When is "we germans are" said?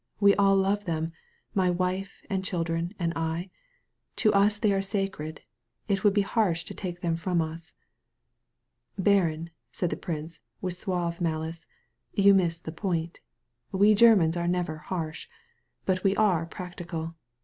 13.71-14.47